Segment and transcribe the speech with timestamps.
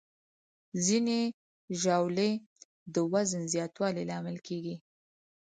[0.85, 1.19] ځینې
[1.81, 2.31] ژاولې
[2.93, 4.75] د وزن زیاتوالي لامل کېږي.